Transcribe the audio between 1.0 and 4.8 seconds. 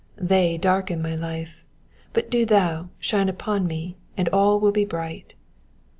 life, but do thou shine upon me, and all will